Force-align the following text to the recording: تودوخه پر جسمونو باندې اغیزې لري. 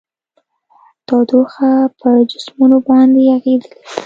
تودوخه 1.07 1.71
پر 1.99 2.15
جسمونو 2.31 2.77
باندې 2.87 3.19
اغیزې 3.37 3.55
لري. 3.71 3.79